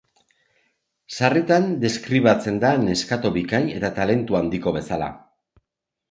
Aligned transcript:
Sarritan 1.17 1.67
deskribatzen 1.83 2.57
da 2.63 2.71
neskato 2.85 3.31
bikain 3.35 3.67
eta 3.75 3.91
talentu 3.99 4.39
handikoa 4.41 4.73
bezala. 4.79 5.11